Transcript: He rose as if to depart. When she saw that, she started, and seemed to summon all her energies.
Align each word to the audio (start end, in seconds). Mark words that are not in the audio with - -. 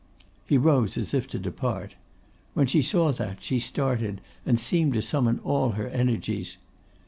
He 0.47 0.57
rose 0.57 0.97
as 0.97 1.13
if 1.13 1.27
to 1.27 1.37
depart. 1.37 1.93
When 2.55 2.65
she 2.65 2.81
saw 2.81 3.11
that, 3.11 3.39
she 3.43 3.59
started, 3.59 4.19
and 4.47 4.59
seemed 4.59 4.93
to 4.95 5.01
summon 5.03 5.39
all 5.43 5.73
her 5.73 5.89
energies. 5.89 6.57